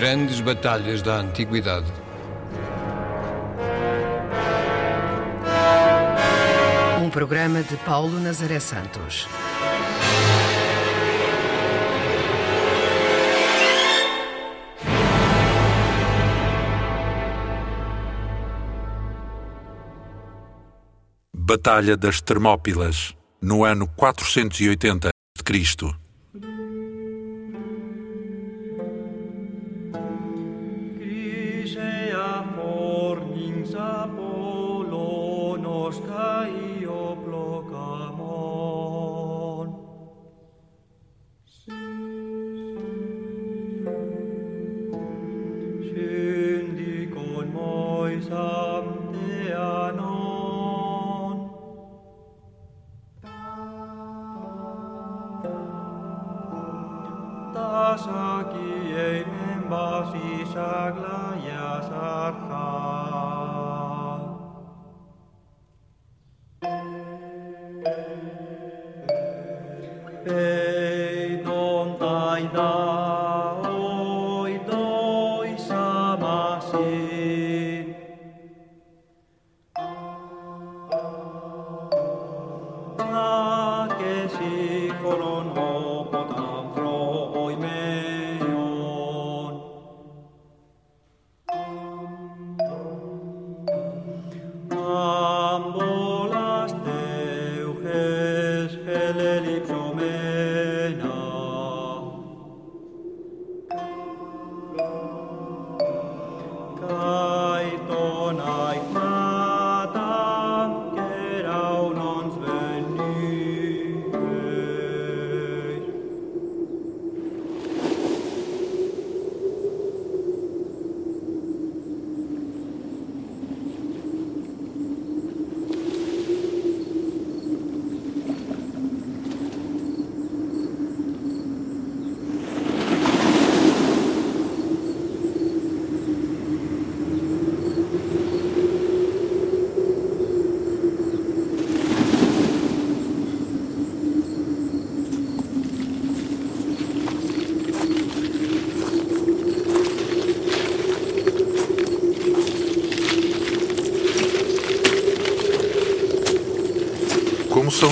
[0.00, 1.92] Grandes batalhas da antiguidade.
[7.04, 9.28] Um programa de Paulo Nazaré Santos.
[21.34, 25.44] Batalha das Termópilas, no ano 480 a.C.
[25.44, 26.09] Grisea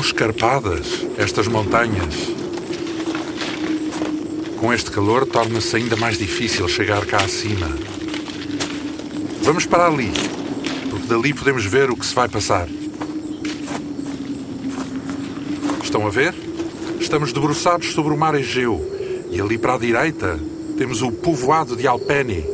[0.08, 2.14] escarpadas estas montanhas?
[4.58, 7.68] Com este calor torna-se ainda mais difícil chegar cá acima.
[9.42, 10.10] Vamos para ali,
[10.90, 12.68] porque dali podemos ver o que se vai passar.
[15.82, 16.34] Estão a ver?
[16.98, 18.80] Estamos debruçados sobre o mar Egeu
[19.30, 20.40] e ali para a direita
[20.78, 22.44] temos o povoado de Alpeni.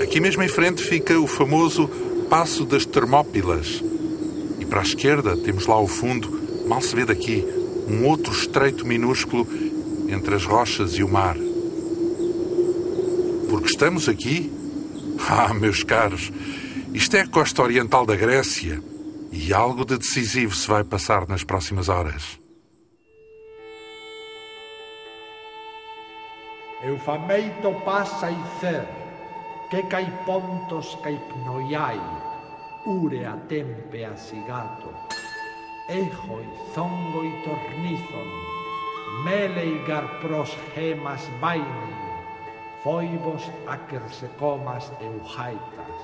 [0.00, 1.90] Aqui mesmo em frente fica o famoso
[2.30, 3.87] Passo das Termópilas.
[4.68, 6.28] E para a esquerda temos lá ao fundo,
[6.68, 7.42] mal se vê daqui,
[7.88, 9.48] um outro estreito minúsculo
[10.08, 11.36] entre as rochas e o mar.
[13.48, 14.52] Porque estamos aqui?
[15.30, 16.30] Ah, meus caros,
[16.94, 18.80] isto é a costa oriental da Grécia
[19.32, 22.38] e algo de decisivo se vai passar nas próximas horas.
[26.84, 28.28] Eufameito passa
[28.60, 28.86] cer,
[29.68, 32.00] que cai pontos cai pnoiai,
[32.88, 34.90] Urea, tempea, sigato,
[35.90, 38.28] ejo y zongo y tornizon,
[39.26, 41.66] mele y garpros gemas vaini,
[42.82, 45.98] foibos acersecomas eujaitas.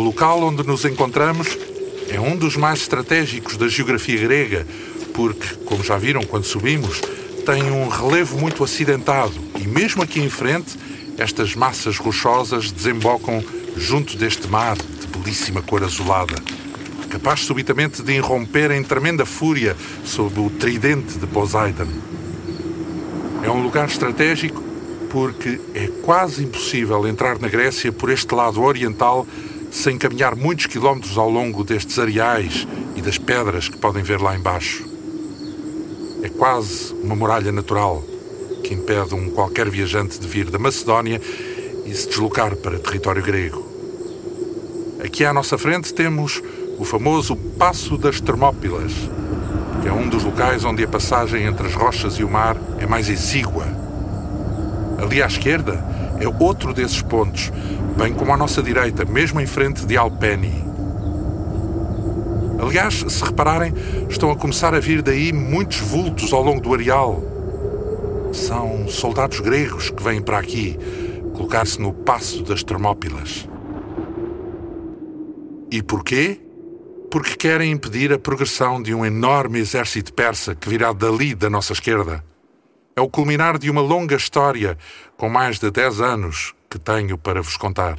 [0.00, 1.58] Local onde nos encontramos
[2.10, 4.66] é um dos mais estratégicos da geografia grega,
[5.12, 7.00] porque, como já viram quando subimos,
[7.44, 10.76] tem um relevo muito acidentado e, mesmo aqui em frente,
[11.18, 13.42] estas massas rochosas desembocam
[13.76, 16.36] junto deste mar de belíssima cor azulada,
[17.10, 21.88] capaz subitamente de irromper em tremenda fúria sob o tridente de Poseidon.
[23.42, 24.62] É um lugar estratégico
[25.10, 29.26] porque é quase impossível entrar na Grécia por este lado oriental
[29.70, 32.66] sem caminhar muitos quilómetros ao longo destes areais
[32.96, 34.84] e das pedras que podem ver lá embaixo.
[36.22, 38.02] É quase uma muralha natural
[38.62, 41.20] que impede um qualquer viajante de vir da Macedónia
[41.86, 43.66] e se deslocar para território grego.
[45.02, 46.42] Aqui à nossa frente temos
[46.78, 48.92] o famoso Passo das Termópilas,
[49.80, 52.86] que é um dos locais onde a passagem entre as rochas e o mar é
[52.86, 53.66] mais exígua.
[55.00, 55.84] Ali à esquerda
[56.20, 57.52] é outro desses pontos,
[57.98, 60.64] bem como à nossa direita, mesmo em frente de Alpeni.
[62.62, 63.74] Aliás, se repararem,
[64.08, 67.20] estão a começar a vir daí muitos vultos ao longo do areal.
[68.32, 70.78] São soldados gregos que vêm para aqui
[71.34, 73.48] colocar-se no passo das Termópilas.
[75.68, 76.40] E porquê?
[77.10, 81.72] Porque querem impedir a progressão de um enorme exército persa que virá dali da nossa
[81.72, 82.24] esquerda.
[82.94, 84.78] É o culminar de uma longa história
[85.16, 87.96] com mais de 10 anos que tenho para vos contar.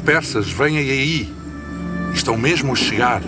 [0.00, 1.32] Persas vêm aí.
[2.12, 3.22] Estão mesmo a chegar.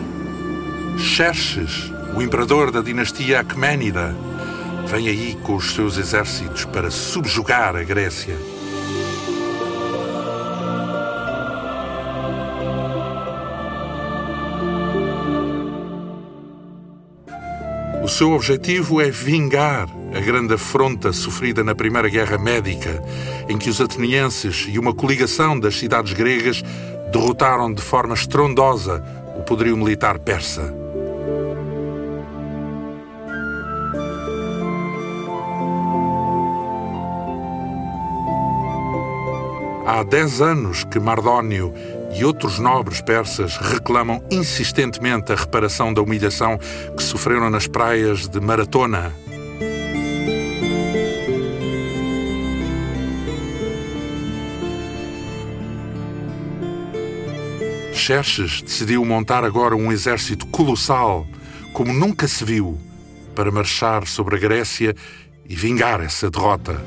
[0.99, 4.14] Xerxes, o imperador da dinastia Aquemênida,
[4.87, 8.37] vem aí com os seus exércitos para subjugar a Grécia.
[18.02, 23.02] O seu objetivo é vingar a grande afronta sofrida na Primeira Guerra Médica,
[23.49, 26.62] em que os atenienses e uma coligação das cidades gregas
[27.11, 29.02] derrotaram de forma estrondosa
[29.37, 30.75] o poderio militar persa.
[39.87, 41.75] Há dez anos que Mardónio
[42.14, 46.59] e outros nobres persas reclamam insistentemente a reparação da humilhação
[46.97, 49.22] que sofreram nas praias de Maratona.
[58.02, 61.25] Xerxes decidiu montar agora um exército colossal,
[61.73, 62.76] como nunca se viu,
[63.32, 64.92] para marchar sobre a Grécia
[65.49, 66.85] e vingar essa derrota.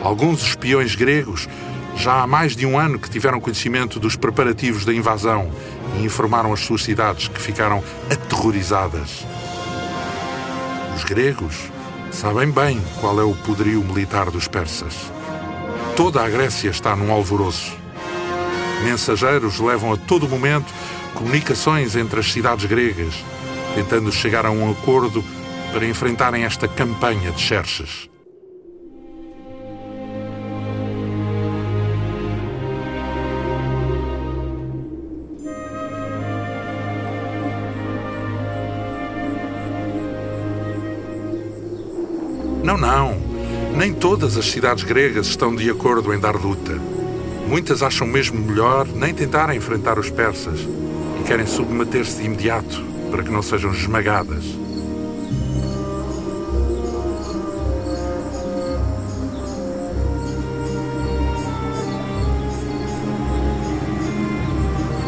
[0.00, 1.48] Alguns espiões gregos
[1.98, 5.50] já há mais de um ano que tiveram conhecimento dos preparativos da invasão
[5.98, 9.26] e informaram as suas cidades que ficaram aterrorizadas.
[10.96, 11.56] Os gregos
[12.12, 14.94] sabem bem qual é o poderio militar dos persas.
[15.96, 17.76] Toda a Grécia está num alvoroço.
[18.84, 20.72] Mensageiros levam a todo momento
[21.14, 23.14] comunicações entre as cidades gregas,
[23.74, 25.24] tentando chegar a um acordo
[25.72, 28.08] para enfrentarem esta campanha de Xerxes.
[42.62, 43.16] Não, não.
[43.76, 46.78] Nem todas as cidades gregas estão de acordo em dar luta.
[47.46, 50.60] Muitas acham mesmo melhor nem tentar enfrentar os persas
[51.18, 54.44] e querem submeter-se de imediato para que não sejam esmagadas.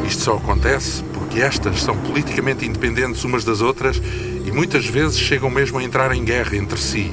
[0.06, 4.00] Isto só acontece porque estas são politicamente independentes umas das outras
[4.46, 7.12] e muitas vezes chegam mesmo a entrar em guerra entre si.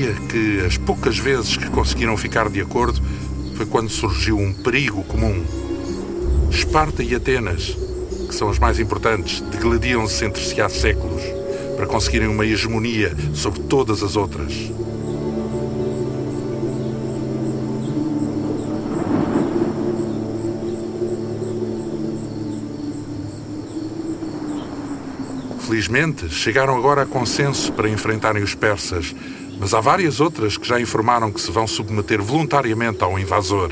[0.00, 3.00] Dir-se-ia que as poucas vezes que conseguiram ficar de acordo
[3.54, 5.44] foi quando surgiu um perigo comum.
[6.50, 7.76] Esparta e Atenas,
[8.26, 11.22] que são as mais importantes, degladiam-se entre si há séculos
[11.76, 14.52] para conseguirem uma hegemonia sobre todas as outras.
[25.66, 29.14] Felizmente, chegaram agora a consenso para enfrentarem os persas,
[29.60, 33.70] mas há várias outras que já informaram que se vão submeter voluntariamente ao invasor.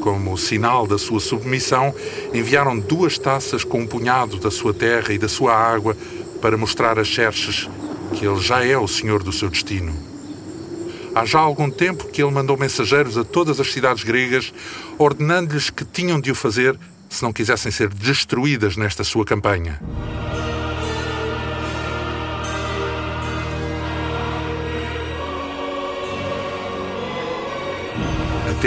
[0.00, 1.94] Como sinal da sua submissão,
[2.32, 5.94] enviaram duas taças com um punhado da sua terra e da sua água
[6.40, 7.68] para mostrar a Xerxes
[8.14, 9.92] que ele já é o senhor do seu destino.
[11.14, 14.54] Há já algum tempo que ele mandou mensageiros a todas as cidades gregas,
[14.96, 16.78] ordenando-lhes que tinham de o fazer
[17.10, 19.80] se não quisessem ser destruídas nesta sua campanha.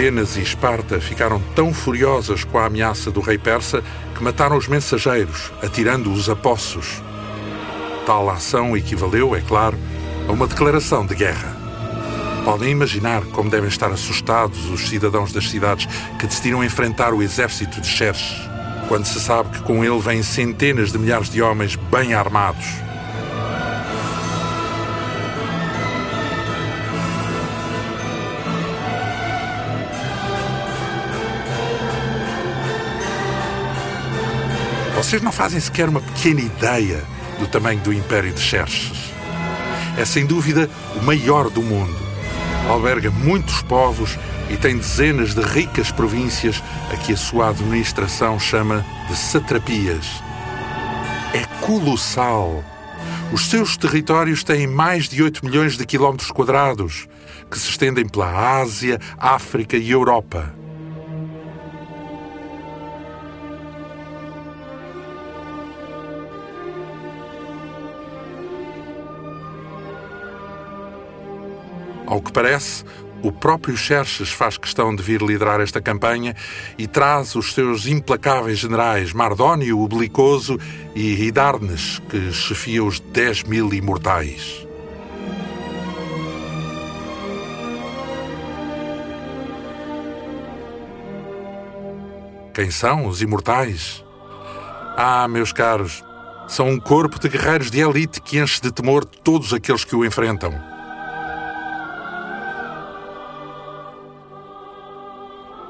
[0.00, 3.84] Atenas e Esparta ficaram tão furiosas com a ameaça do rei persa
[4.16, 7.02] que mataram os mensageiros, atirando-os a poços.
[8.06, 9.76] Tal ação equivaleu, é claro,
[10.26, 11.54] a uma declaração de guerra.
[12.46, 15.86] Podem imaginar como devem estar assustados os cidadãos das cidades
[16.18, 18.38] que decidiram enfrentar o exército de Xerxes,
[18.88, 22.64] quando se sabe que com ele vêm centenas de milhares de homens bem armados.
[35.00, 37.02] Vocês não fazem sequer uma pequena ideia
[37.38, 39.14] do tamanho do Império de Xerxes.
[39.96, 41.96] É sem dúvida o maior do mundo.
[42.68, 44.18] Alberga muitos povos
[44.50, 50.06] e tem dezenas de ricas províncias a que a sua administração chama de satrapias.
[51.32, 52.62] É colossal.
[53.32, 57.08] Os seus territórios têm mais de 8 milhões de quilómetros quadrados,
[57.50, 60.59] que se estendem pela Ásia, África e Europa.
[72.10, 72.84] Ao que parece,
[73.22, 76.34] o próprio Xerxes faz questão de vir liderar esta campanha
[76.76, 80.58] e traz os seus implacáveis generais Mardónio, o Belicoso,
[80.92, 84.66] e Hidarnes, que chefia os 10 mil imortais.
[92.52, 94.04] Quem são os imortais?
[94.96, 96.02] Ah, meus caros,
[96.48, 100.04] são um corpo de guerreiros de elite que enche de temor todos aqueles que o
[100.04, 100.69] enfrentam.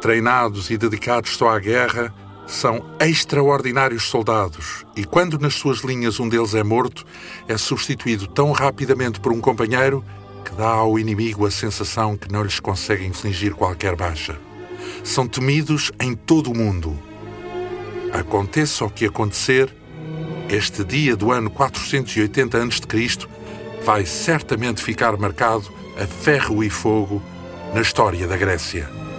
[0.00, 2.12] Treinados e dedicados só à guerra,
[2.46, 7.04] são extraordinários soldados e, quando nas suas linhas um deles é morto,
[7.46, 10.04] é substituído tão rapidamente por um companheiro
[10.44, 14.36] que dá ao inimigo a sensação que não lhes consegue infligir qualquer baixa.
[15.04, 16.98] São temidos em todo o mundo.
[18.12, 19.72] Aconteça o que acontecer,
[20.48, 23.28] este dia do ano 480 a.C.
[23.84, 27.22] vai certamente ficar marcado a ferro e fogo
[27.72, 29.09] na história da Grécia.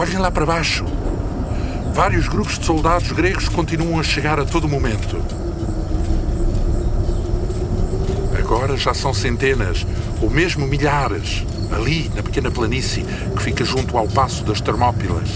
[0.00, 0.86] Olhem lá para baixo.
[1.92, 5.22] Vários grupos de soldados gregos continuam a chegar a todo momento.
[8.38, 9.86] Agora já são centenas,
[10.22, 13.04] ou mesmo milhares, ali na pequena planície
[13.36, 15.28] que fica junto ao passo das Termópilas.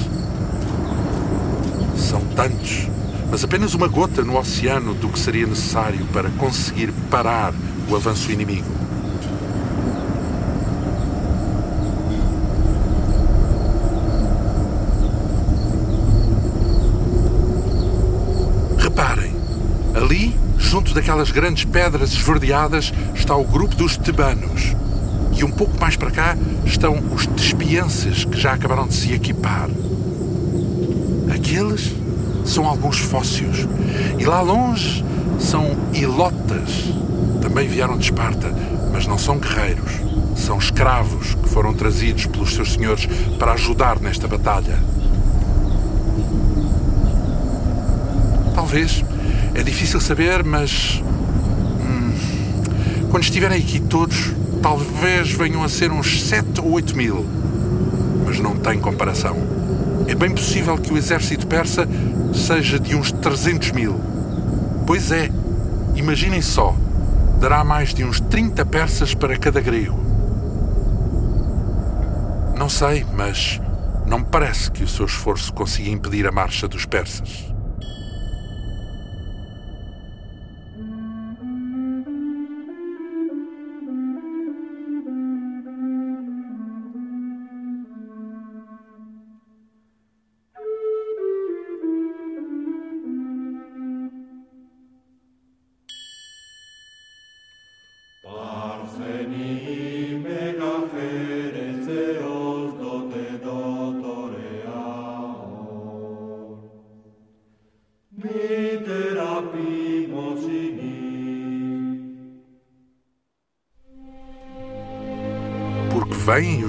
[1.95, 2.89] São tantos,
[3.31, 7.53] mas apenas uma gota no oceano do que seria necessário para conseguir parar
[7.87, 8.85] o avanço inimigo.
[18.95, 19.35] Reparem,
[19.95, 20.39] ali,
[20.95, 24.75] daquelas grandes pedras esverdeadas, está o grupo dos tebanos.
[25.37, 29.69] E um pouco mais para cá estão os tespienses que já acabaram de se equipar.
[31.35, 31.93] Aqueles
[32.45, 33.67] são alguns fósseis.
[34.19, 35.05] E lá longe
[35.41, 36.93] são ilotas.
[37.43, 38.55] Também vieram de Esparta,
[38.93, 39.93] mas não são guerreiros.
[40.37, 43.07] São escravos que foram trazidos pelos seus senhores
[43.39, 44.79] para ajudar nesta batalha.
[48.55, 49.05] Talvez.
[49.55, 51.01] É difícil saber, mas.
[51.81, 52.13] Hum,
[53.09, 57.25] quando estiverem aqui todos, talvez venham a ser uns 7 ou 8 mil.
[58.27, 59.37] Mas não tem comparação.
[60.09, 61.89] É bem possível que o exército persa
[62.35, 64.01] seja de uns 300 mil.
[64.87, 65.31] Pois é,
[65.95, 66.75] imaginem só,
[67.41, 69.99] dará mais de uns 30 persas para cada grego.
[72.59, 73.61] Não sei, mas
[74.05, 77.54] não me parece que o seu esforço consiga impedir a marcha dos persas.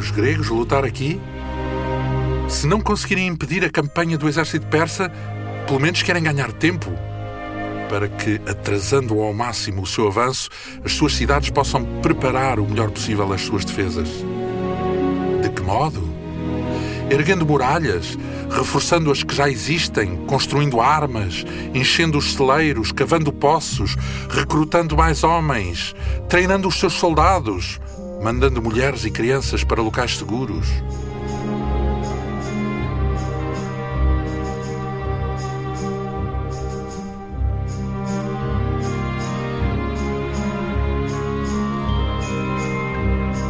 [0.05, 1.19] Os gregos lutar aqui?
[2.47, 5.11] Se não conseguirem impedir a campanha do exército persa,
[5.65, 6.91] pelo menos querem ganhar tempo
[7.89, 10.49] para que, atrasando ao máximo o seu avanço,
[10.83, 14.07] as suas cidades possam preparar o melhor possível as suas defesas.
[15.41, 16.07] De que modo?
[17.09, 18.17] Erguendo muralhas,
[18.51, 23.95] reforçando as que já existem, construindo armas, enchendo os celeiros, cavando poços,
[24.29, 25.95] recrutando mais homens,
[26.27, 27.79] treinando os seus soldados,
[28.25, 30.65] mandando mulheres e crianças para locais seguros.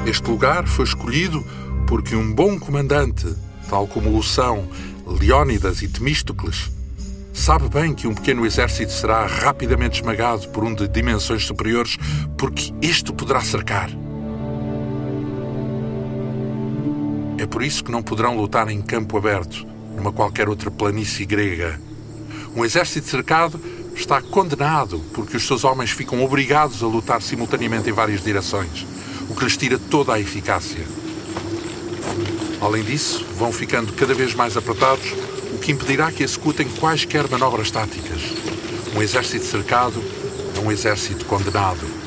[0.06, 1.42] Este lugar foi escolhido
[1.88, 3.34] porque um bom comandante,
[3.70, 4.68] tal como o são
[5.08, 6.70] Leónidas e Temístocles,
[7.32, 11.96] sabe bem que um pequeno exército será rapidamente esmagado por um de dimensões superiores,
[12.38, 13.90] porque este poderá cercar.
[17.46, 21.80] É por isso que não poderão lutar em campo aberto, numa qualquer outra planície grega.
[22.56, 23.62] Um exército cercado
[23.96, 28.84] está condenado porque os seus homens ficam obrigados a lutar simultaneamente em várias direções
[29.30, 30.84] o que lhes tira toda a eficácia.
[32.60, 35.06] Além disso, vão ficando cada vez mais apertados,
[35.54, 38.24] o que impedirá que executem quaisquer manobras táticas.
[38.96, 40.04] Um exército cercado
[40.58, 42.06] é um exército condenado.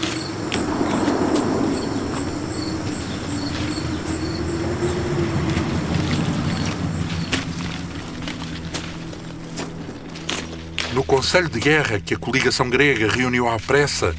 [10.99, 14.17] No Conselho de Guerra que a coligação grega reuniu à pressa,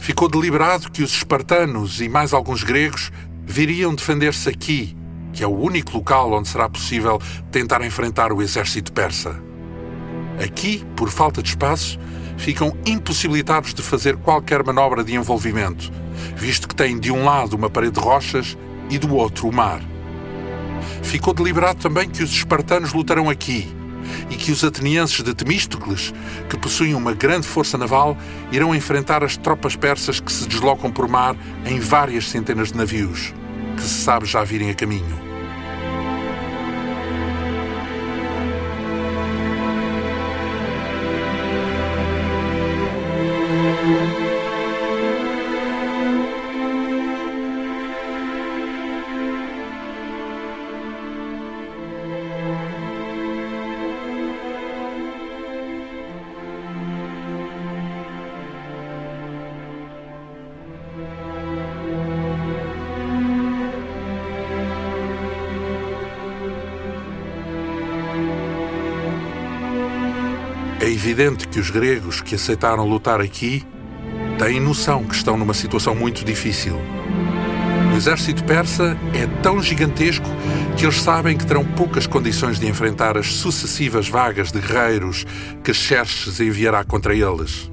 [0.00, 3.10] ficou deliberado que os espartanos e mais alguns gregos
[3.44, 4.96] viriam defender-se aqui,
[5.32, 7.20] que é o único local onde será possível
[7.50, 9.42] tentar enfrentar o exército persa.
[10.40, 11.98] Aqui, por falta de espaço,
[12.36, 15.90] ficam impossibilitados de fazer qualquer manobra de envolvimento,
[16.36, 18.56] visto que têm de um lado uma parede de rochas
[18.88, 19.82] e do outro o mar.
[21.02, 23.81] Ficou deliberado também que os espartanos lutarão aqui,
[24.30, 26.12] e que os atenienses de Temístocles,
[26.48, 28.16] que possuem uma grande força naval,
[28.50, 33.32] irão enfrentar as tropas persas que se deslocam por mar em várias centenas de navios,
[33.76, 35.31] que se sabe já virem a caminho.
[71.02, 73.66] Evidente que os gregos que aceitaram lutar aqui
[74.38, 76.78] têm noção que estão numa situação muito difícil.
[77.92, 80.28] O exército persa é tão gigantesco
[80.76, 85.26] que eles sabem que terão poucas condições de enfrentar as sucessivas vagas de guerreiros
[85.64, 87.71] que Xerxes enviará contra eles.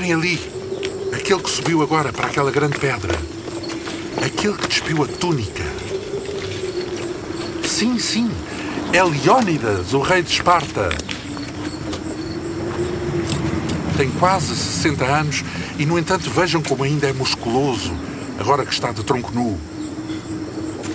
[0.00, 0.40] Reparem ali,
[1.12, 3.14] aquele que subiu agora para aquela grande pedra.
[4.24, 5.62] Aquele que despiu a túnica.
[7.62, 8.30] Sim, sim,
[8.94, 10.88] é Leónidas, o rei de Esparta.
[13.98, 15.44] Tem quase 60 anos
[15.78, 17.92] e, no entanto, vejam como ainda é musculoso,
[18.38, 19.58] agora que está de tronco nu.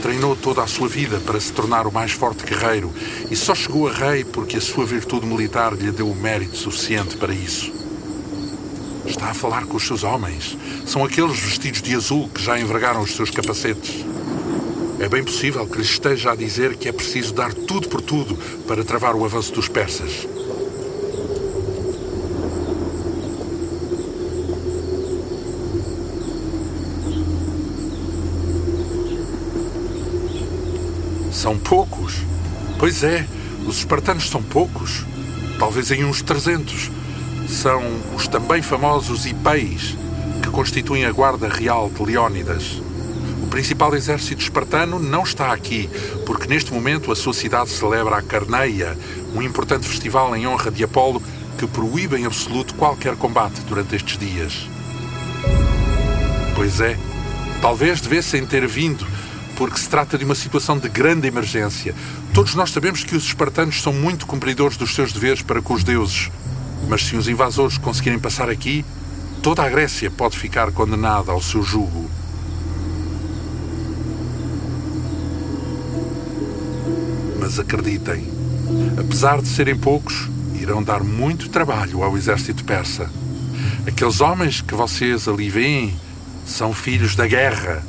[0.01, 2.91] Treinou toda a sua vida para se tornar o mais forte guerreiro
[3.29, 7.15] e só chegou a rei porque a sua virtude militar lhe deu o mérito suficiente
[7.17, 7.74] para isso.
[9.05, 10.57] Está a falar com os seus homens.
[10.85, 14.05] São aqueles vestidos de azul que já envergaram os seus capacetes.
[14.99, 18.35] É bem possível que lhes esteja a dizer que é preciso dar tudo por tudo
[18.67, 20.27] para travar o avanço dos persas.
[31.31, 32.15] São poucos.
[32.79, 33.27] Pois é,
[33.67, 35.05] os espartanos são poucos.
[35.59, 36.89] Talvez em uns 300
[37.47, 37.83] são
[38.15, 39.97] os também famosos Ipeis,
[40.41, 42.81] que constituem a Guarda Real de Leónidas.
[43.41, 45.89] O principal exército espartano não está aqui,
[46.25, 48.97] porque neste momento a sua cidade celebra a Carneia,
[49.33, 51.21] um importante festival em honra de Apolo
[51.57, 54.67] que proíbe em absoluto qualquer combate durante estes dias.
[56.55, 56.97] Pois é,
[57.61, 59.05] talvez devessem ter vindo,
[59.55, 61.95] porque se trata de uma situação de grande emergência.
[62.33, 65.83] Todos nós sabemos que os espartanos são muito cumpridores dos seus deveres para com os
[65.83, 66.29] deuses.
[66.87, 68.85] Mas se os invasores conseguirem passar aqui,
[69.41, 72.09] toda a Grécia pode ficar condenada ao seu jugo.
[77.39, 78.27] Mas acreditem,
[78.99, 83.09] apesar de serem poucos, irão dar muito trabalho ao exército persa.
[83.87, 85.95] Aqueles homens que vocês ali veem
[86.45, 87.83] são filhos da guerra.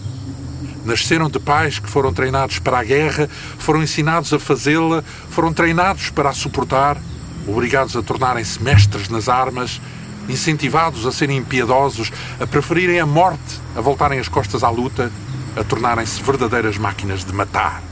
[0.84, 3.28] Nasceram de pais que foram treinados para a guerra,
[3.58, 7.00] foram ensinados a fazê-la, foram treinados para a suportar
[7.46, 9.80] obrigados a tornarem-se mestres nas armas,
[10.28, 15.12] incentivados a serem impiedosos, a preferirem a morte a voltarem as costas à luta,
[15.54, 17.82] a tornarem-se verdadeiras máquinas de matar.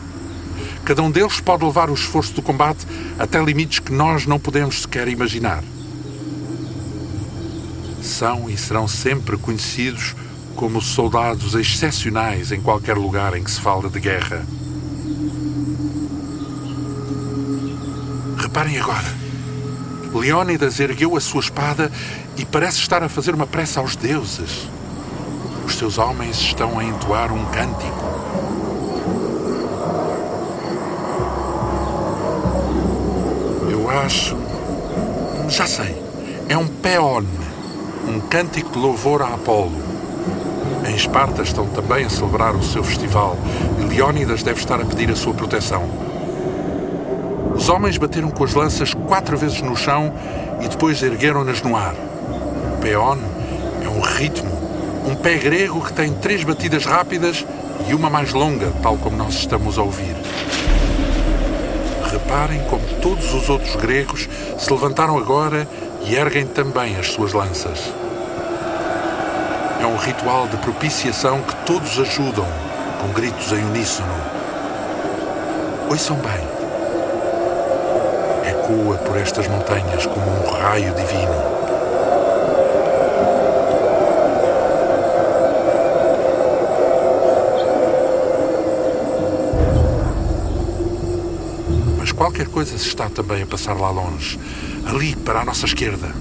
[0.85, 2.87] Cada um deles pode levar o esforço do combate
[3.19, 5.63] até limites que nós não podemos sequer imaginar.
[8.03, 10.15] São e serão sempre conhecidos
[10.57, 14.47] como soldados excepcionais em qualquer lugar em que se fala de guerra.
[18.39, 19.24] Reparem agora.
[20.15, 21.91] Leónidas ergueu a sua espada
[22.37, 24.69] e parece estar a fazer uma prece aos deuses.
[25.67, 28.05] Os seus homens estão a entoar um cântico.
[33.69, 34.37] Eu acho.
[35.49, 36.01] Já sei.
[36.49, 37.25] É um peon,
[38.07, 39.83] um cântico de louvor a Apolo.
[40.87, 43.37] Em Esparta estão também a celebrar o seu festival
[43.81, 46.04] e Leónidas deve estar a pedir a sua proteção.
[47.55, 50.13] Os homens bateram com as lanças quatro vezes no chão
[50.61, 51.95] e depois ergueram-nas no ar.
[51.95, 53.17] O peon
[53.83, 54.51] é um ritmo,
[55.07, 57.47] um pé grego que tem três batidas rápidas
[57.89, 60.17] e uma mais longa, tal como nós estamos a ouvir.
[62.11, 65.67] Reparem como todos os outros gregos se levantaram agora
[66.05, 67.93] e erguem também as suas lanças.
[69.81, 72.47] É um ritual de propiciação que todos ajudam,
[73.01, 74.15] com gritos em uníssono.
[75.89, 76.54] Ouçam bem
[78.65, 81.55] ecoa por estas montanhas como um raio divino.
[91.99, 94.39] Mas qualquer coisa se está também a passar lá longe,
[94.87, 96.15] ali para a nossa esquerda.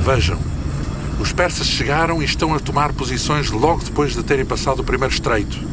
[0.00, 0.38] Vejam,
[1.18, 5.12] os persas chegaram e estão a tomar posições logo depois de terem passado o primeiro
[5.12, 5.67] estreito.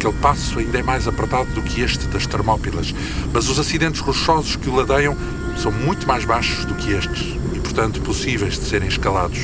[0.00, 2.94] Aquele passo ainda é mais apertado do que este das Termópilas,
[3.34, 5.14] mas os acidentes rochosos que o ladeiam
[5.58, 9.38] são muito mais baixos do que estes e, portanto, possíveis de serem escalados.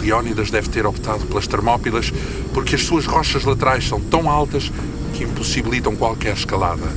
[0.00, 2.12] Leónidas deve ter optado pelas Termópilas
[2.54, 4.70] porque as suas rochas laterais são tão altas
[5.12, 6.88] que impossibilitam qualquer escalada.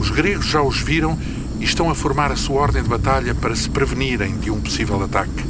[0.00, 1.18] Os gregos já os viram
[1.60, 5.02] e estão a formar a sua ordem de batalha para se prevenirem de um possível
[5.02, 5.45] ataque.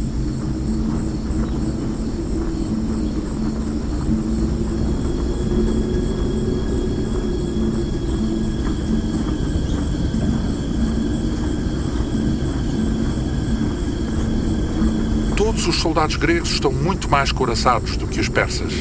[15.68, 18.72] Os soldados gregos estão muito mais couraçados do que os persas.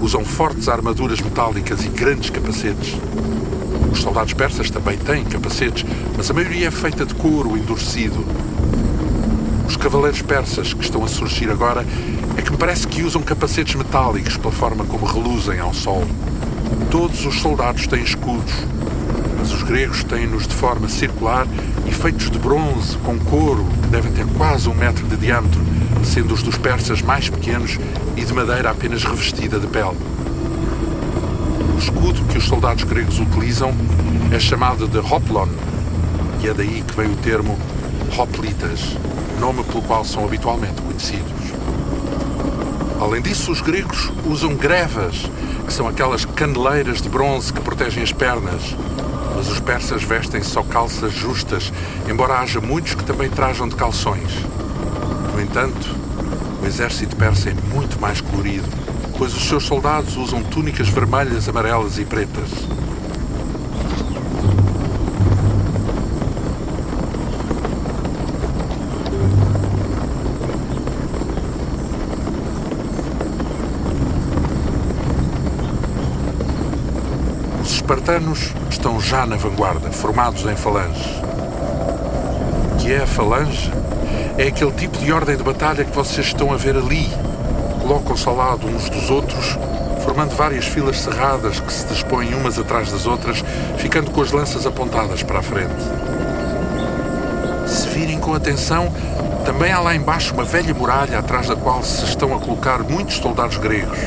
[0.00, 2.96] Usam fortes armaduras metálicas e grandes capacetes.
[3.92, 5.84] Os soldados persas também têm capacetes,
[6.16, 8.24] mas a maioria é feita de couro endurecido.
[9.68, 11.86] Os cavaleiros persas que estão a surgir agora
[12.36, 16.04] é que me parece que usam capacetes metálicos pela forma como reluzem ao sol.
[16.90, 18.52] Todos os soldados têm escudos,
[19.38, 21.46] mas os gregos têm-nos de forma circular
[21.86, 25.60] e feitos de bronze, com couro, que devem ter quase um metro de diâmetro,
[26.04, 27.78] sendo os dos persas mais pequenos
[28.16, 29.96] e de madeira apenas revestida de pele.
[31.74, 33.74] O escudo que os soldados gregos utilizam
[34.32, 35.48] é chamado de hoplon,
[36.42, 37.58] e é daí que vem o termo
[38.18, 38.96] hoplitas,
[39.38, 41.40] nome pelo qual são habitualmente conhecidos.
[43.00, 45.30] Além disso, os gregos usam grevas,
[45.66, 48.76] que são aquelas caneleiras de bronze que protegem as pernas.
[49.34, 51.72] Mas os persas vestem só calças justas,
[52.06, 54.30] embora haja muitos que também trajam de calções.
[55.40, 55.96] No entanto,
[56.62, 58.68] o exército persa é muito mais colorido,
[59.16, 62.50] pois os seus soldados usam túnicas vermelhas, amarelas e pretas.
[77.62, 81.22] Os espartanos estão já na vanguarda, formados em falange.
[82.74, 83.72] O que é a falange?
[84.38, 87.10] É aquele tipo de ordem de batalha que vocês estão a ver ali.
[87.82, 89.58] Colocam-se ao lado uns dos outros,
[90.04, 93.44] formando várias filas cerradas que se dispõem umas atrás das outras,
[93.76, 95.82] ficando com as lanças apontadas para a frente.
[97.66, 98.92] Se virem com atenção,
[99.44, 103.16] também há lá embaixo uma velha muralha atrás da qual se estão a colocar muitos
[103.16, 103.98] soldados gregos.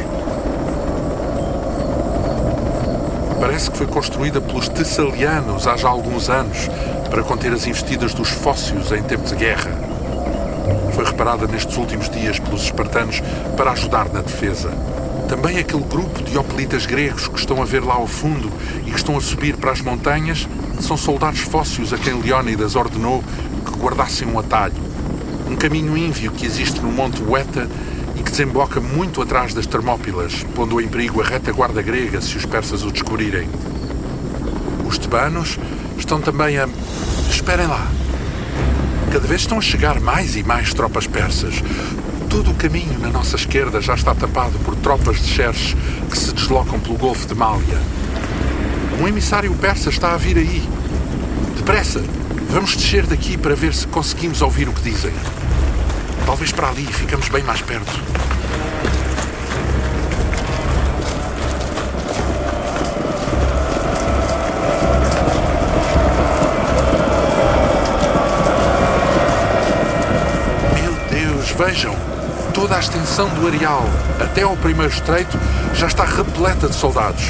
[3.40, 6.70] Parece que foi construída pelos Tessalianos há já alguns anos
[7.10, 9.93] para conter as investidas dos fósseis em tempo de guerra.
[10.94, 13.22] Foi reparada nestes últimos dias pelos espartanos
[13.58, 14.72] para ajudar na defesa.
[15.28, 18.52] Também aquele grupo de hoplitas gregos que estão a ver lá ao fundo
[18.86, 20.48] e que estão a subir para as montanhas
[20.80, 23.24] são soldados fósseis a quem Leónidas ordenou
[23.66, 24.76] que guardassem um atalho.
[25.50, 27.68] Um caminho ínvio que existe no Monte Ueta
[28.16, 32.46] e que desemboca muito atrás das Termópilas, pondo em perigo a retaguarda grega se os
[32.46, 33.50] persas o descobrirem.
[34.86, 35.58] Os tebanos
[35.98, 36.68] estão também a.
[37.30, 37.88] Esperem lá.
[39.14, 41.62] Cada vez estão a chegar mais e mais tropas persas.
[42.32, 45.76] Todo o caminho na nossa esquerda já está tapado por tropas de Xerxes
[46.10, 47.78] que se deslocam pelo Golfo de Mália.
[49.00, 50.68] Um emissário persa está a vir aí.
[51.56, 52.04] Depressa!
[52.50, 55.14] Vamos descer daqui para ver se conseguimos ouvir o que dizem.
[56.26, 57.92] Talvez para ali ficamos bem mais perto.
[72.74, 73.84] Toda a extensão do areal,
[74.20, 75.40] até ao primeiro estreito,
[75.76, 77.26] já está repleta de soldados.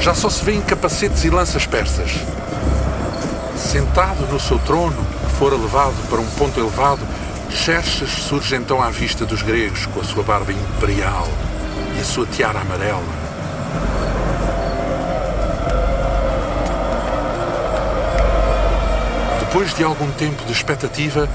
[0.00, 2.10] Já só se vêem capacetes e lanças persas.
[3.56, 7.02] Sentado no seu trono, que fora levado para um ponto elevado,
[7.50, 11.28] Xerxes surge então à vista dos gregos com a sua barba imperial
[11.96, 13.00] e a sua tiara amarela.
[19.38, 21.28] Depois de algum tempo de expectativa,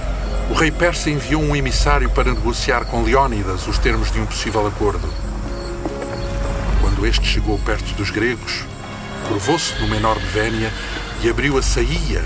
[0.49, 4.65] o rei persa enviou um emissário para negociar com Leónidas os termos de um possível
[4.65, 5.07] acordo.
[6.81, 8.65] Quando este chegou perto dos gregos,
[9.27, 10.73] curvou-se numa enorme vénia
[11.21, 12.23] e abriu a saía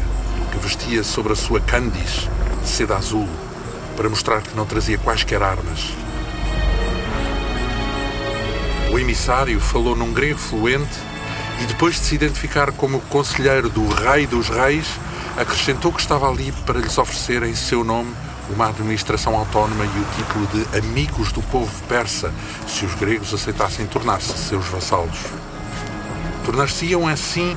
[0.52, 2.30] que vestia sobre a sua candis
[2.62, 3.28] de seda azul
[3.98, 5.94] para mostrar que não trazia quaisquer armas.
[8.92, 10.98] O emissário falou num grego fluente
[11.62, 14.88] e, depois de se identificar como conselheiro do Rei dos Reis,
[15.38, 18.14] acrescentou que estava ali para lhes oferecer em seu nome
[18.50, 22.34] uma administração autónoma e o título de Amigos do Povo Persa,
[22.68, 25.18] se os gregos aceitassem tornar-se seus vassalos.
[26.46, 27.56] Tornar-se-iam assim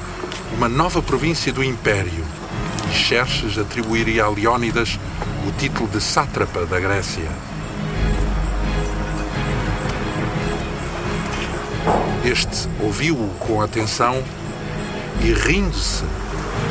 [0.57, 2.25] uma nova província do Império
[2.91, 4.99] e Xerxes atribuiria a Leónidas
[5.47, 7.31] o título de sátrapa da Grécia.
[12.25, 14.23] Este ouviu-o com atenção
[15.21, 16.05] e, rindo-se,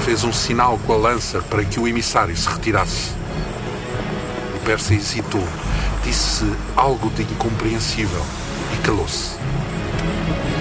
[0.06, 3.10] fez um sinal com a lança para que o emissário se retirasse.
[4.56, 5.44] O persa hesitou,
[6.04, 8.24] disse algo de incompreensível
[8.72, 9.32] e calou-se.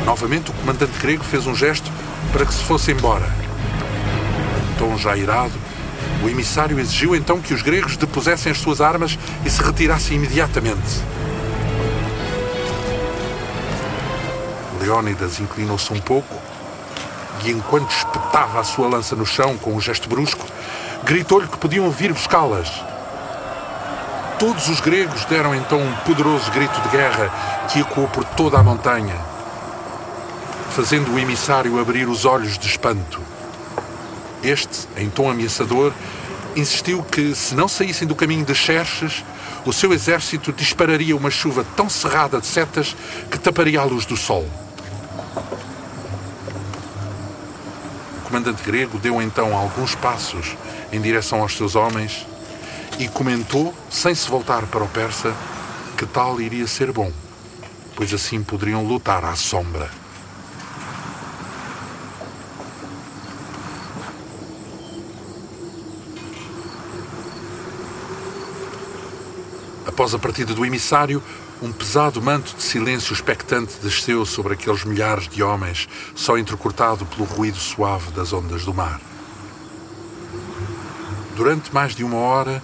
[0.07, 1.93] Novamente, o comandante grego fez um gesto
[2.33, 3.31] para que se fosse embora.
[4.73, 5.53] Em tom já irado,
[6.25, 11.03] o emissário exigiu então que os gregos depusessem as suas armas e se retirassem imediatamente.
[14.81, 16.54] Leónidas inclinou-se um pouco
[17.45, 20.45] e, enquanto espetava a sua lança no chão com um gesto brusco,
[21.05, 22.71] gritou-lhe que podiam vir buscá-las.
[24.39, 27.31] Todos os gregos deram então um poderoso grito de guerra
[27.69, 29.17] que ecoou por toda a montanha,
[30.71, 33.21] fazendo o emissário abrir os olhos de espanto.
[34.43, 35.93] Este, em tom ameaçador,
[36.57, 39.25] insistiu que, se não saíssem do caminho de Xerxes,
[39.65, 42.95] o seu exército dispararia uma chuva tão cerrada de setas
[43.31, 44.47] que taparia a luz do sol.
[48.35, 50.57] Comandante grego deu então alguns passos
[50.91, 52.27] em direção aos seus homens
[52.99, 55.33] e comentou, sem se voltar para o persa,
[55.97, 57.13] que tal iria ser bom,
[57.95, 59.89] pois assim poderiam lutar à sombra.
[69.87, 71.23] Após a partida do emissário,
[71.63, 77.25] um pesado manto de silêncio expectante desceu sobre aqueles milhares de homens, só entrecortado pelo
[77.25, 79.01] ruído suave das ondas do mar.
[81.37, 82.63] Durante mais de uma hora,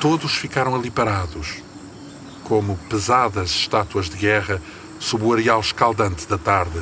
[0.00, 1.62] todos ficaram ali parados,
[2.44, 4.60] como pesadas estátuas de guerra
[4.98, 6.80] sob o areal escaldante da tarde,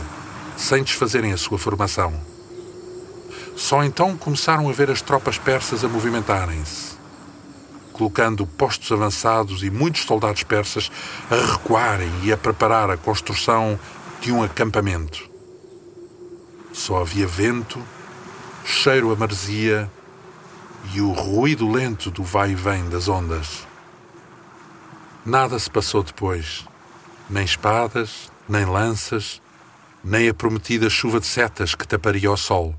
[0.57, 2.15] sem desfazerem a sua formação.
[3.57, 6.94] Só então começaram a ver as tropas persas a movimentarem-se
[7.95, 10.91] colocando postos avançados e muitos soldados persas
[11.31, 13.79] a recuarem e a preparar a construção
[14.21, 15.31] de um acampamento.
[16.73, 17.81] Só havia vento,
[18.65, 19.91] cheiro a maresia
[20.93, 23.67] e o ruído lento do vai e vem das ondas.
[25.25, 26.67] Nada se passou depois,
[27.31, 29.41] nem espadas, nem lanças,
[30.03, 32.75] nem a prometida chuva de setas que taparia o sol.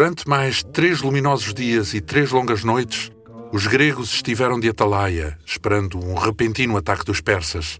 [0.00, 3.12] Durante mais três luminosos dias e três longas noites,
[3.52, 7.78] os gregos estiveram de atalaia, esperando um repentino ataque dos persas.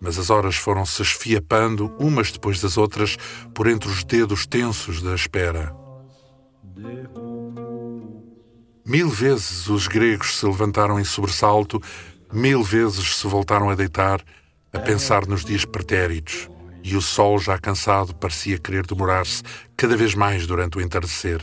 [0.00, 3.18] Mas as horas foram-se esfiapando, umas depois das outras,
[3.54, 5.76] por entre os dedos tensos da espera.
[8.82, 11.78] Mil vezes os gregos se levantaram em sobressalto,
[12.32, 14.24] mil vezes se voltaram a deitar,
[14.72, 16.48] a pensar nos dias pretéritos,
[16.82, 19.42] e o sol, já cansado, parecia querer demorar-se
[19.76, 21.42] cada vez mais durante o entardecer.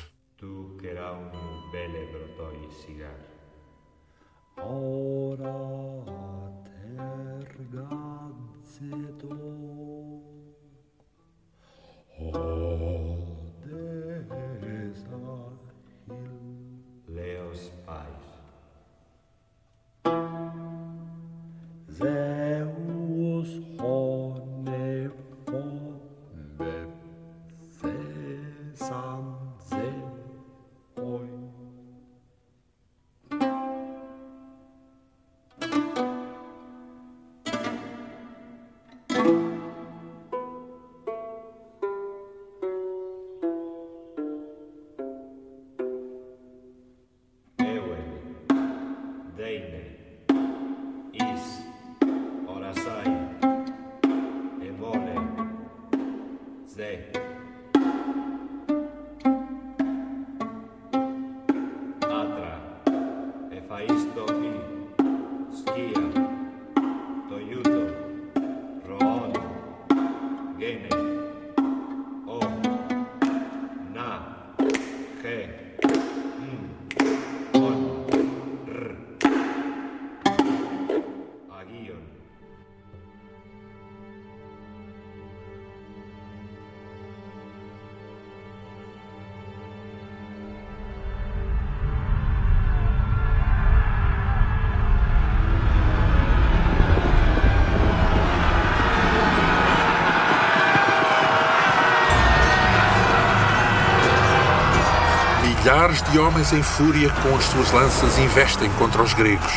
[105.80, 109.54] Milhares de homens em fúria com as suas lanças investem contra os gregos.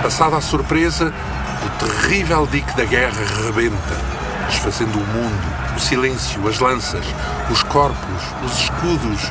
[0.00, 1.12] Passada a surpresa,
[1.66, 3.96] o terrível dique da guerra rebenta,
[4.48, 7.04] desfazendo o mundo, o silêncio, as lanças,
[7.50, 9.28] os corpos, os escudos,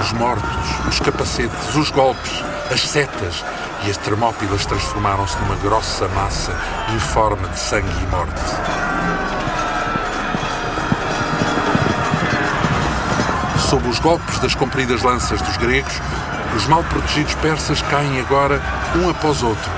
[0.00, 3.44] os mortos, os capacetes, os golpes, as setas
[3.84, 6.52] e as termópilas transformaram-se numa grossa massa
[6.94, 8.97] informe de sangue e morte.
[13.68, 15.92] Sob os golpes das compridas lanças dos gregos,
[16.56, 18.62] os mal protegidos persas caem agora
[18.96, 19.70] um após outro,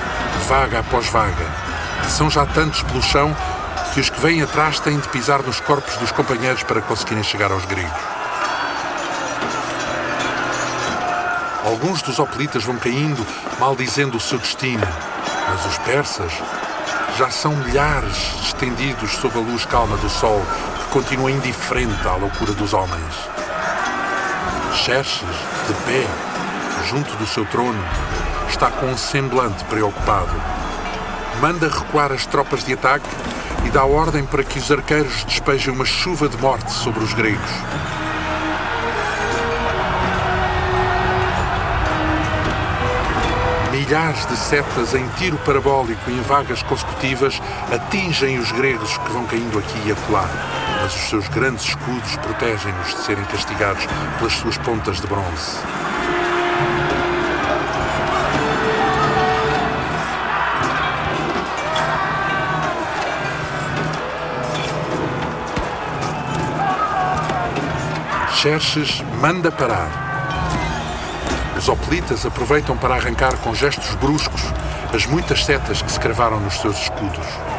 [0.48, 1.44] vaga após vaga.
[2.08, 3.36] São já tantos pelo chão
[3.92, 7.50] que os que vêm atrás têm de pisar nos corpos dos companheiros para conseguirem chegar
[7.50, 7.90] aos gregos.
[11.64, 13.26] Alguns dos hoplitas vão caindo,
[13.58, 14.86] maldizendo o seu destino,
[15.48, 16.32] mas os persas
[17.18, 20.46] já são milhares estendidos sob a luz calma do sol,
[20.78, 23.39] que continua indiferente à loucura dos homens.
[24.74, 25.28] Xerxes,
[25.66, 26.06] de pé,
[26.88, 27.82] junto do seu trono,
[28.48, 30.30] está com um semblante preocupado.
[31.40, 33.08] Manda recuar as tropas de ataque
[33.66, 37.50] e dá ordem para que os arqueiros despejem uma chuva de morte sobre os gregos.
[43.72, 47.40] Milhares de setas em tiro parabólico e em vagas consecutivas
[47.72, 50.28] atingem os gregos que vão caindo aqui e acolá,
[50.80, 53.86] mas os seus grandes escudos protegem-nos de serem castigados
[54.18, 55.58] pelas suas pontas de bronze.
[68.34, 69.90] Xerxes manda parar.
[71.58, 74.40] Os hoplitas aproveitam para arrancar com gestos bruscos
[74.94, 77.49] as muitas setas que se cravaram nos seus escudos.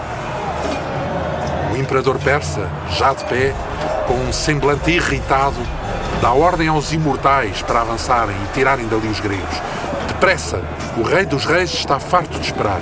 [1.82, 3.56] O imperador persa, já de pé,
[4.06, 5.58] com um semblante irritado,
[6.22, 9.60] dá ordem aos imortais para avançarem e tirarem dali os gregos.
[10.08, 10.62] Depressa,
[10.96, 12.82] o rei dos reis está farto de esperar.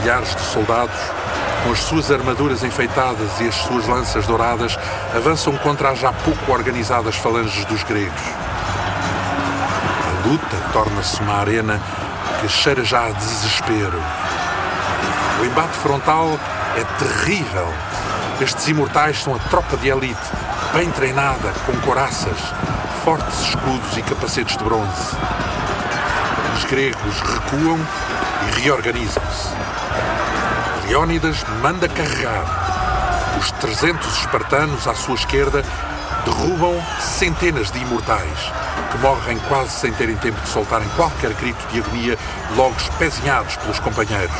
[0.00, 0.98] Milhares de soldados,
[1.62, 4.78] com as suas armaduras enfeitadas e as suas lanças douradas,
[5.14, 8.41] avançam contra as já pouco organizadas falanges dos gregos.
[10.24, 11.80] Luta torna-se uma arena
[12.40, 14.00] que cheira já a desespero.
[15.40, 16.38] O embate frontal
[16.76, 17.66] é terrível.
[18.40, 20.20] Estes imortais são a tropa de elite,
[20.72, 22.38] bem treinada, com coraças,
[23.04, 25.16] fortes escudos e capacetes de bronze.
[26.56, 27.78] Os gregos recuam
[28.46, 29.48] e reorganizam-se.
[30.86, 32.44] Leónidas manda carregar.
[33.40, 35.64] Os 300 espartanos à sua esquerda
[36.24, 38.52] derrubam centenas de imortais,
[38.92, 42.18] que morrem quase sem terem tempo de soltarem qualquer grito de agonia,
[42.54, 44.36] logo espezinhados pelos companheiros.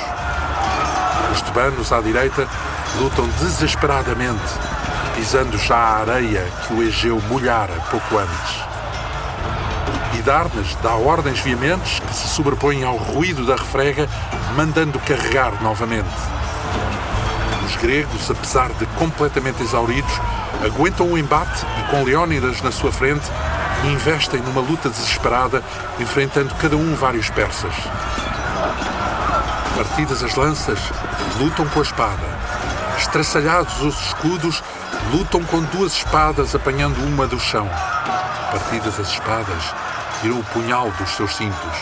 [1.33, 2.47] Os tebanos à direita
[3.01, 4.43] lutam desesperadamente,
[5.17, 8.63] pisando já a areia que o Egeu molhara pouco antes.
[10.15, 14.07] E Darnes dá ordens veementes que se sobrepõem ao ruído da refrega,
[14.55, 16.11] mandando carregar novamente.
[17.65, 20.13] Os gregos, apesar de completamente exauridos,
[20.63, 23.25] aguentam o embate e, com Leónidas na sua frente,
[23.89, 25.63] investem numa luta desesperada,
[25.99, 27.75] enfrentando cada um vários persas.
[29.77, 30.79] Partidas as lanças,
[31.39, 32.27] lutam com a espada.
[32.99, 34.63] Estraçalhados os escudos,
[35.13, 37.69] lutam com duas espadas, apanhando uma do chão.
[38.51, 39.75] Partidas as espadas,
[40.21, 41.79] tiram o punhal dos seus cintos.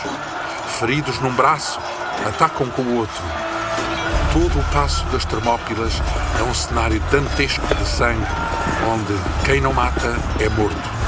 [0.79, 1.79] Feridos num braço,
[2.25, 3.23] atacam com o outro.
[4.33, 5.93] Todo o passo das Termópilas
[6.39, 8.25] é um cenário dantesco de sangue,
[8.87, 9.13] onde
[9.45, 11.00] quem não mata é morto.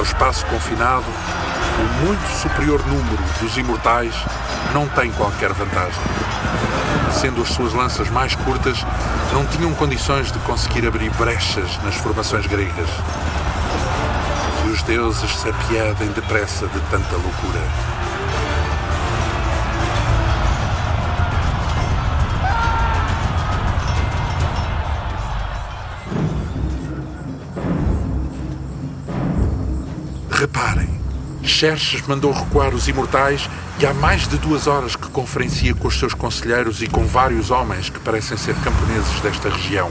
[0.00, 4.14] Naquele espaço confinado, o muito superior número dos imortais
[4.72, 6.00] não tem qualquer vantagem.
[7.12, 8.78] sendo as suas lanças mais curtas,
[9.30, 12.88] não tinham condições de conseguir abrir brechas nas formações gregas.
[14.62, 17.89] Que os deuses se apiedem depressa de tanta loucura.
[31.60, 33.46] Xerxes mandou recuar os imortais
[33.78, 37.50] e há mais de duas horas que conferencia com os seus conselheiros e com vários
[37.50, 39.90] homens que parecem ser camponeses desta região.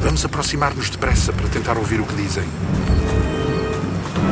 [0.00, 2.48] Vamos aproximar-nos depressa para tentar ouvir o que dizem.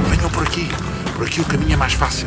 [0.08, 0.66] Venham por aqui.
[1.14, 2.26] Por aqui o caminho é mais fácil.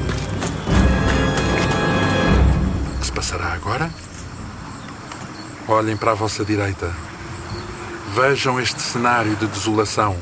[2.97, 3.89] O que se passará agora?
[5.67, 6.93] Olhem para a vossa direita.
[8.13, 10.15] Vejam este cenário de desolação.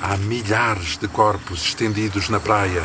[0.00, 2.84] Há milhares de corpos estendidos na praia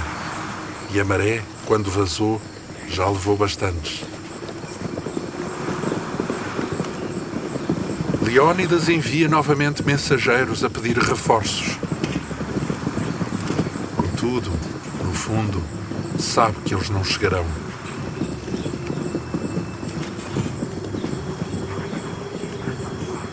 [0.92, 2.42] e a maré, quando vazou,
[2.90, 4.04] já levou bastantes.
[8.24, 11.78] Leónidas envia novamente mensageiros a pedir reforços.
[13.96, 14.52] Contudo,
[15.04, 15.64] no fundo,
[16.18, 17.46] sabe que eles não chegarão.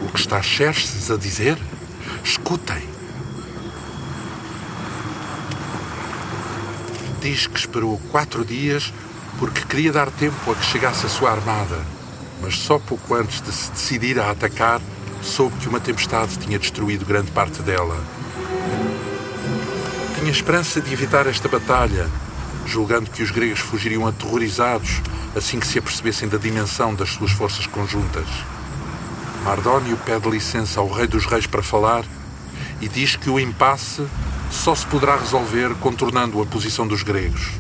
[0.03, 1.59] O que está Xerxes a dizer?
[2.23, 2.90] Escutem.
[7.21, 8.93] Diz que esperou quatro dias
[9.39, 11.79] porque queria dar tempo a que chegasse a sua armada,
[12.41, 14.81] mas só pouco antes de se decidir a atacar,
[15.23, 17.99] soube que uma tempestade tinha destruído grande parte dela.
[20.19, 22.09] Tinha esperança de evitar esta batalha,
[22.67, 25.01] julgando que os gregos fugiriam aterrorizados
[25.35, 28.27] assim que se apercebessem da dimensão das suas forças conjuntas.
[29.45, 32.05] Mardónio pede licença ao rei dos reis para falar
[32.81, 34.07] e diz que o impasse
[34.51, 37.53] só se poderá resolver contornando a posição dos gregos.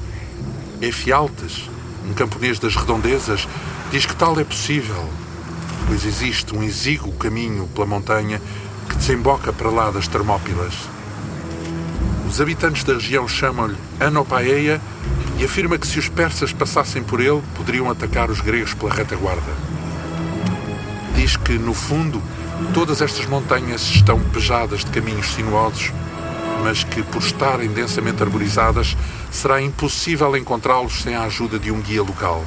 [0.80, 1.70] Efialtes,
[2.08, 3.46] um camponês das redondezas,
[3.90, 5.08] diz que tal é possível,
[5.86, 8.40] pois existe um exíguo caminho pela montanha
[8.88, 10.74] que desemboca para lá das Termópilas.
[12.28, 14.80] Os habitantes da região chamam-lhe Anopaeia
[15.38, 19.52] e afirma que se os persas passassem por ele, poderiam atacar os gregos pela retaguarda.
[21.14, 22.22] Diz que, no fundo,
[22.74, 25.92] todas estas montanhas estão pejadas de caminhos sinuosos
[26.62, 28.96] mas que, por estarem densamente arborizadas,
[29.30, 32.44] será impossível encontrá-los sem a ajuda de um guia local.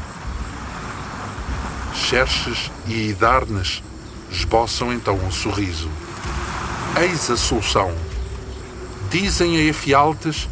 [1.93, 3.83] Xerxes e Idarnes
[4.31, 5.89] esboçam então um sorriso.
[6.99, 7.93] Eis a solução.
[9.09, 10.47] Dizem a Efialtes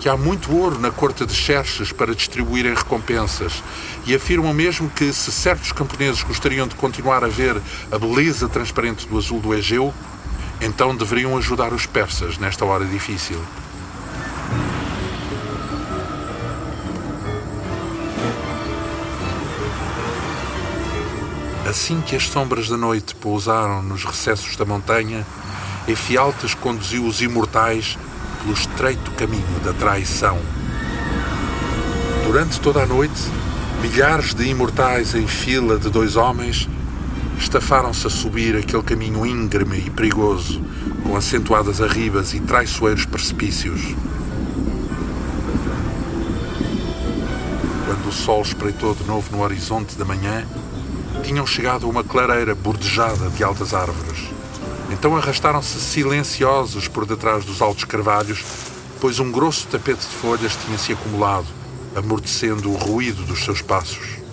[0.00, 3.62] que há muito ouro na corte de Xerxes para distribuírem recompensas
[4.06, 7.60] e afirmam mesmo que, se certos camponeses gostariam de continuar a ver
[7.90, 9.94] a beleza transparente do azul do Egeu,
[10.64, 13.38] então deveriam ajudar os persas nesta hora difícil.
[21.68, 25.26] Assim que as sombras da noite pousaram nos recessos da montanha,
[25.86, 27.98] Efialtes conduziu os imortais
[28.40, 30.38] pelo estreito caminho da traição.
[32.24, 33.20] Durante toda a noite,
[33.82, 36.68] milhares de imortais em fila de dois homens
[37.44, 40.62] estafaram-se a subir aquele caminho íngreme e perigoso,
[41.02, 43.94] com acentuadas arribas e traiçoeiros precipícios.
[47.86, 50.46] Quando o sol espreitou de novo no horizonte da manhã,
[51.22, 54.30] tinham chegado a uma clareira bordejada de altas árvores.
[54.90, 58.42] Então arrastaram-se silenciosos por detrás dos altos carvalhos,
[59.00, 61.46] pois um grosso tapete de folhas tinha se acumulado,
[61.94, 64.23] amortecendo o ruído dos seus passos.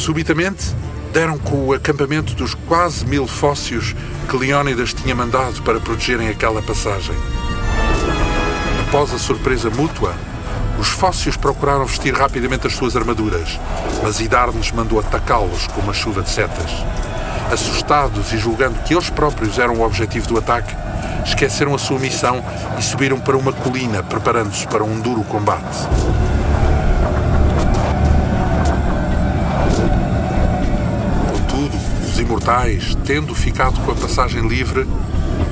[0.00, 0.74] Subitamente,
[1.12, 3.94] deram com o acampamento dos quase mil fósseis
[4.26, 7.14] que Leónidas tinha mandado para protegerem aquela passagem.
[8.80, 10.14] Após a surpresa mútua,
[10.78, 13.60] os fósseis procuraram vestir rapidamente as suas armaduras,
[14.02, 16.70] mas Idarnes mandou atacá-los com uma chuva de setas.
[17.52, 20.74] Assustados e julgando que eles próprios eram o objetivo do ataque,
[21.26, 22.42] esqueceram a sua missão
[22.78, 25.86] e subiram para uma colina, preparando-se para um duro combate.
[32.30, 34.86] Imortais, tendo ficado com a passagem livre,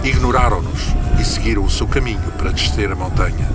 [0.04, 0.80] ignoraram-nos
[1.20, 3.50] e seguiram o seu caminho para descer a montanha.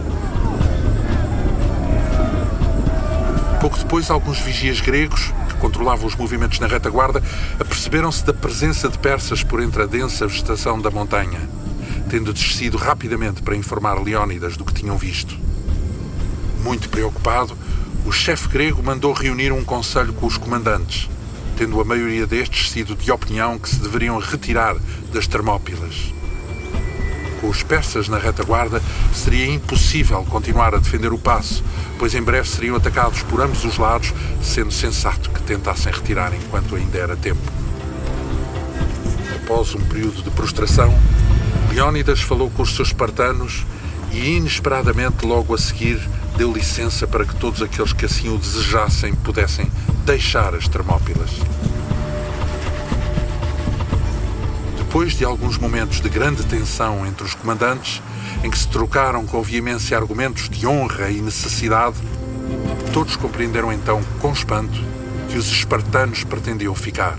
[3.62, 7.24] Pouco depois, alguns vigias gregos, que controlavam os movimentos na retaguarda,
[7.58, 11.40] aperceberam-se da presença de persas por entre a densa vegetação da montanha,
[12.10, 15.40] tendo descido rapidamente para informar Leónidas do que tinham visto.
[16.62, 17.58] Muito preocupado,
[18.06, 21.10] o chefe grego mandou reunir um conselho com os comandantes,
[21.58, 24.76] tendo a maioria destes sido de opinião que se deveriam retirar
[25.12, 26.14] das Termópilas.
[27.40, 28.82] Com os persas na retaguarda,
[29.14, 31.64] seria impossível continuar a defender o passo,
[32.00, 36.76] pois em breve seriam atacados por ambos os lados, sendo sensato que tentassem retirar enquanto
[36.76, 37.42] ainda era tempo.
[39.36, 40.98] Após um período de prostração,
[41.70, 43.66] Leónidas falou com os seus espartanos
[44.12, 46.00] e, inesperadamente, logo a seguir,
[46.38, 49.72] deu licença para que todos aqueles que assim o desejassem pudessem
[50.06, 51.30] deixar as Termópilas.
[54.78, 58.02] Depois de alguns momentos de grande tensão entre os comandantes,
[58.44, 61.98] em que se trocaram com veemência argumentos de honra e necessidade,
[62.92, 64.80] todos compreenderam então, com espanto,
[65.30, 67.18] que os espartanos pretendiam ficar.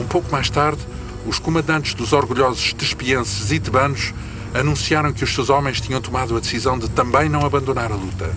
[0.00, 0.80] Um pouco mais tarde,
[1.26, 4.12] os comandantes dos orgulhosos despienses e tebanos
[4.54, 8.34] anunciaram que os seus homens tinham tomado a decisão de também não abandonar a luta.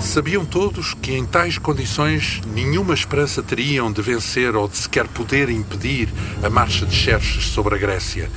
[0.00, 5.50] Sabiam todos que em tais condições nenhuma esperança teriam de vencer ou de sequer poder
[5.50, 6.08] impedir
[6.42, 8.30] a marcha de Xerxes sobre a Grécia,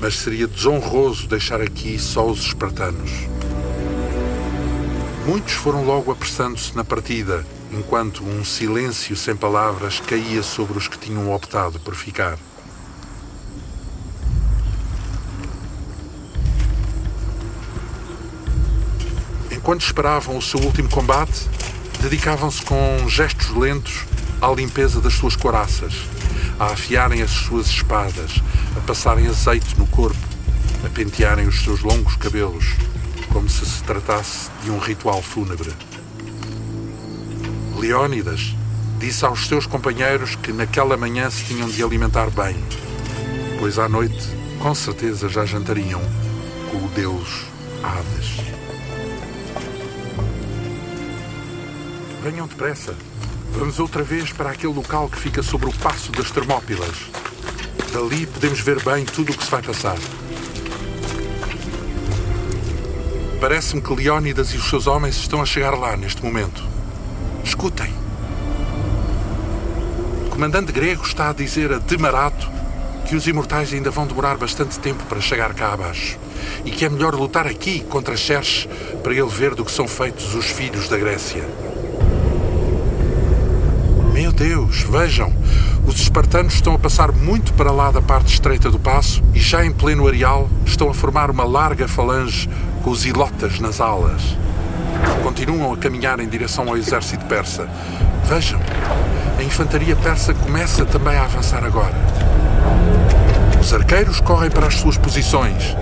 [0.00, 3.10] mas seria desonroso deixar aqui só os espartanos.
[5.26, 10.98] Muitos foram logo apressando-se na partida, enquanto um silêncio sem palavras caía sobre os que
[10.98, 12.36] tinham optado por ficar.
[19.66, 21.40] Enquanto esperavam o seu último combate,
[22.00, 24.04] dedicavam-se com gestos lentos
[24.40, 25.92] à limpeza das suas coraças,
[26.56, 28.40] a afiarem as suas espadas,
[28.76, 30.16] a passarem azeite no corpo,
[30.84, 32.76] a pentearem os seus longos cabelos,
[33.32, 35.72] como se se tratasse de um ritual fúnebre.
[37.76, 38.54] Leónidas
[39.00, 42.54] disse aos seus companheiros que naquela manhã se tinham de alimentar bem,
[43.58, 44.28] pois à noite,
[44.60, 46.02] com certeza, já jantariam
[46.70, 47.42] com o deus
[47.82, 48.65] Hades.
[52.28, 52.92] Venham depressa.
[53.52, 57.08] Vamos outra vez para aquele local que fica sobre o passo das Termópilas.
[57.92, 59.96] Dali podemos ver bem tudo o que se vai passar.
[63.40, 66.64] Parece-me que Leónidas e os seus homens estão a chegar lá neste momento.
[67.44, 67.94] Escutem.
[70.26, 72.50] O comandante grego está a dizer a Demarato
[73.06, 76.18] que os imortais ainda vão demorar bastante tempo para chegar cá abaixo
[76.64, 78.68] e que é melhor lutar aqui contra Xerxes
[79.00, 81.44] para ele ver do que são feitos os filhos da Grécia.
[84.36, 85.32] Deus, vejam!
[85.86, 89.64] Os espartanos estão a passar muito para lá da parte estreita do passo e já
[89.64, 92.46] em pleno areal estão a formar uma larga falange
[92.82, 94.36] com os ilotas nas alas.
[95.22, 97.66] Continuam a caminhar em direção ao exército persa.
[98.26, 98.60] Vejam,
[99.38, 101.96] a infantaria persa começa também a avançar agora.
[103.58, 105.74] Os arqueiros correm para as suas posições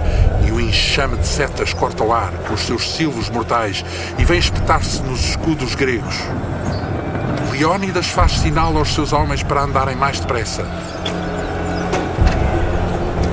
[0.47, 3.85] e o enxame de setas corta o ar com os seus silvos mortais
[4.17, 6.15] e vem espetar-se nos escudos gregos.
[7.51, 10.65] Leónidas faz sinal aos seus homens para andarem mais depressa.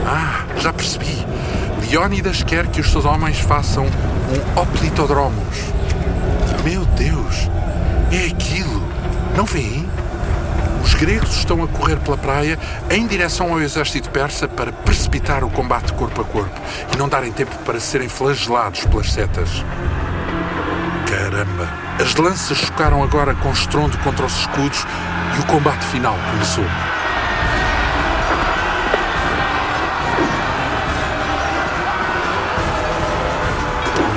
[0.06, 1.26] Ah, já percebi.
[1.90, 5.58] Leónidas quer que os seus homens façam um oplitodromos.
[6.64, 7.50] Meu Deus,
[8.12, 8.82] é aquilo.
[9.36, 9.90] Não veem?
[10.84, 12.58] Os gregos estão a correr pela praia
[12.90, 16.62] em direção ao exército persa para precipitar o combate corpo a corpo
[16.94, 19.64] e não darem tempo para serem flagelados pelas setas.
[21.12, 21.68] Caramba!
[22.02, 24.88] As lanças chocaram agora com estrondo contra os escudos
[25.36, 26.64] e o combate final começou.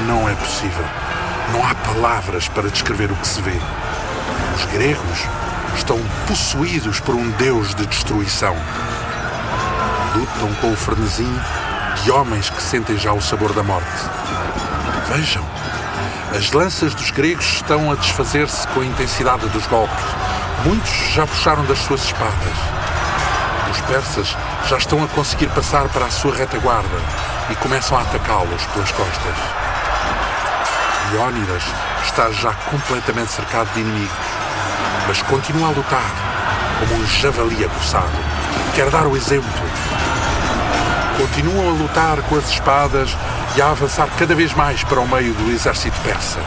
[0.07, 0.84] Não é possível.
[1.53, 3.59] Não há palavras para descrever o que se vê.
[4.55, 5.26] Os gregos
[5.74, 8.55] estão possuídos por um deus de destruição.
[10.14, 11.40] Lutam com o frenesim
[12.05, 13.90] de homens que sentem já o sabor da morte.
[15.09, 15.45] Vejam,
[16.37, 20.05] as lanças dos gregos estão a desfazer-se com a intensidade dos golpes.
[20.64, 22.57] Muitos já puxaram das suas espadas.
[23.70, 26.99] Os persas já estão a conseguir passar para a sua retaguarda
[27.51, 29.37] e começam a atacá-los pelas costas.
[31.12, 31.62] Leónidas
[32.05, 34.11] está já completamente cercado de inimigos,
[35.07, 36.11] mas continua a lutar
[36.80, 38.18] como um javali aguçado.
[38.74, 39.49] Quer dar o exemplo.
[41.16, 43.16] Continuam a lutar com as espadas
[43.57, 46.40] e a avançar cada vez mais para o meio do exército persa.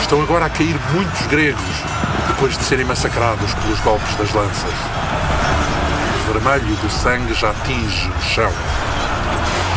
[0.00, 1.60] Estão agora a cair muitos gregos
[2.26, 4.72] depois de serem massacrados pelos golpes das lanças.
[6.20, 8.52] O vermelho do sangue já atinge o chão.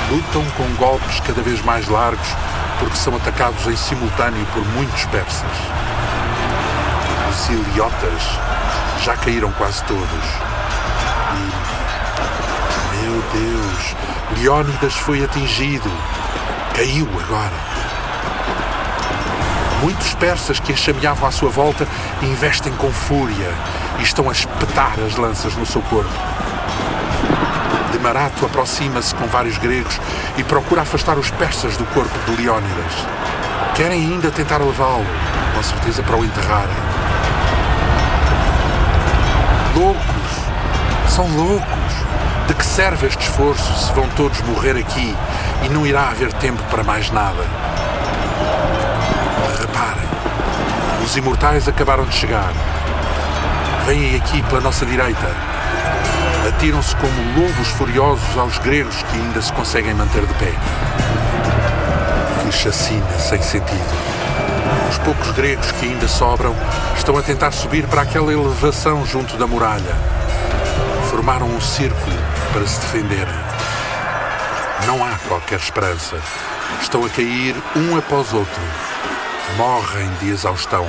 [0.09, 2.27] Lutam com golpes cada vez mais largos
[2.79, 5.57] porque são atacados em simultâneo por muitos persas.
[7.29, 8.39] Os iliotas
[9.01, 10.25] já caíram quase todos.
[11.33, 13.95] E, meu Deus,
[14.31, 15.89] Leónidas foi atingido.
[16.75, 17.73] Caiu agora.
[19.81, 21.87] Muitos persas que enxameavam à sua volta
[22.21, 23.51] investem com fúria
[23.99, 26.09] e estão a espetar as lanças no seu corpo.
[27.91, 29.99] Demarato aproxima-se com vários gregos
[30.37, 32.93] e procura afastar os persas do corpo de Leónidas.
[33.75, 35.05] Querem ainda tentar levá-lo,
[35.55, 36.75] com certeza para o enterrarem.
[39.75, 40.03] Loucos!
[41.09, 41.82] São loucos!
[42.47, 45.15] De que serve este esforço se vão todos morrer aqui
[45.63, 47.41] e não irá haver tempo para mais nada?
[49.61, 50.07] Reparem,
[51.05, 52.51] os imortais acabaram de chegar.
[53.85, 55.27] Vêm aqui pela nossa direita.
[56.47, 60.51] Atiram-se como lobos furiosos aos gregos que ainda se conseguem manter de pé.
[62.41, 64.13] Que chacina sem sentido.
[64.89, 66.53] Os poucos gregos que ainda sobram
[66.97, 69.95] estão a tentar subir para aquela elevação junto da muralha.
[71.09, 72.22] Formaram um círculo
[72.53, 73.33] para se defenderem.
[74.85, 76.21] Não há qualquer esperança.
[76.79, 78.61] Estão a cair um após outro.
[79.57, 80.85] Morrem de exaustão.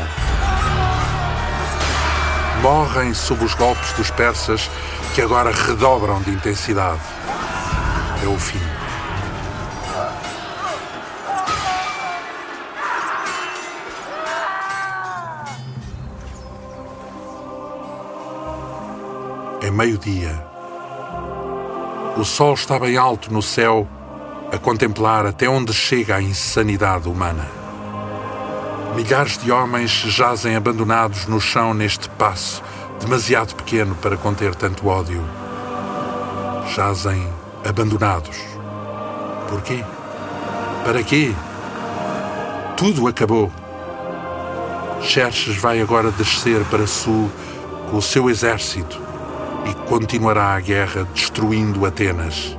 [2.60, 4.70] Morrem sob os golpes dos persas
[5.14, 7.00] que agora redobram de intensidade.
[8.22, 8.60] É o fim.
[19.62, 20.43] É meio-dia.
[22.16, 23.88] O sol está bem alto no céu
[24.52, 27.44] a contemplar até onde chega a insanidade humana.
[28.94, 32.62] Milhares de homens jazem abandonados no chão neste passo,
[33.00, 35.24] demasiado pequeno para conter tanto ódio.
[36.72, 37.28] Jazem
[37.68, 38.38] abandonados.
[39.48, 39.84] Porquê?
[40.84, 41.34] Para quê?
[42.76, 43.50] Tudo acabou.
[45.02, 47.28] Xerxes vai agora descer para sul
[47.90, 49.03] com o seu exército
[49.66, 52.56] e continuará a guerra destruindo Atenas.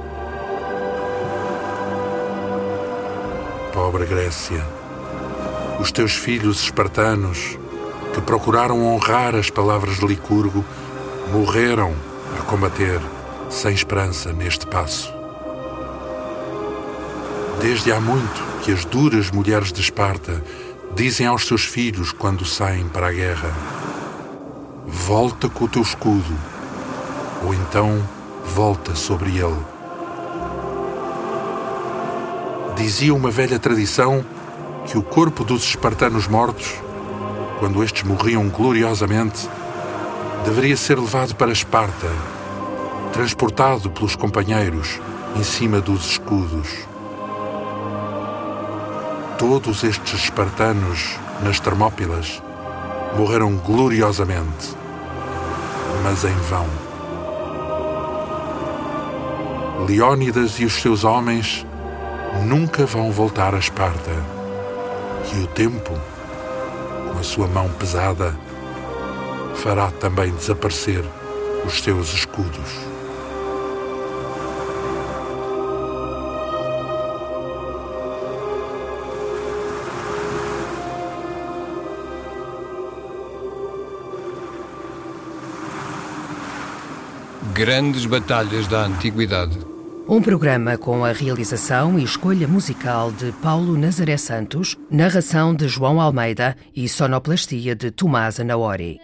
[3.74, 4.66] Pobre Grécia,
[5.80, 7.58] os teus filhos espartanos,
[8.14, 10.64] que procuraram honrar as palavras de Licurgo,
[11.32, 11.94] morreram
[12.40, 13.02] a combater
[13.50, 15.14] sem esperança neste passo.
[17.62, 20.42] Desde há muito que as duras mulheres de Esparta
[20.96, 23.54] dizem aos seus filhos quando saem para a guerra:
[24.86, 26.55] Volta com o teu escudo
[27.44, 28.02] ou então
[28.54, 29.76] volta sobre ele.
[32.76, 34.24] Dizia uma velha tradição
[34.86, 36.76] que o corpo dos espartanos mortos,
[37.60, 39.50] quando estes morriam gloriosamente,
[40.44, 42.08] deveria ser levado para Esparta,
[43.12, 45.00] transportado pelos companheiros
[45.36, 46.68] em cima dos escudos.
[49.38, 52.42] Todos estes espartanos nas Termópilas
[53.18, 54.76] morreram gloriosamente,
[56.04, 56.85] mas em vão.
[59.88, 61.64] Leónidas e os seus homens
[62.44, 64.12] nunca vão voltar a Esparta.
[65.32, 65.94] E o tempo,
[67.12, 68.36] com a sua mão pesada,
[69.54, 71.04] fará também desaparecer
[71.64, 72.80] os seus escudos.
[87.54, 89.75] Grandes batalhas da Antiguidade.
[90.08, 96.00] Um programa com a realização e escolha musical de Paulo Nazaré Santos, narração de João
[96.00, 99.00] Almeida e sonoplastia de Tomás Anaori.